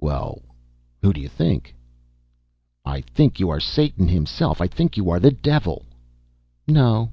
[0.00, 0.40] "Well,
[1.02, 1.74] who do you think?"
[2.86, 4.62] "I think you are Satan himself.
[4.62, 5.84] I think you are the devil."
[6.66, 7.12] "No."